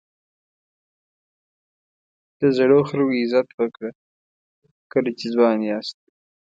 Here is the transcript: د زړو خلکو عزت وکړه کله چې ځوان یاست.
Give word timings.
د 2.39 2.41
زړو 2.57 2.79
خلکو 2.89 3.11
عزت 3.21 3.47
وکړه 3.59 3.89
کله 4.91 5.11
چې 5.19 5.25
ځوان 5.35 5.57
یاست. 5.69 5.97